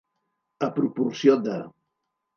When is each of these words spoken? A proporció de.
A 0.69 0.69
proporció 0.79 1.37
de. 1.45 1.61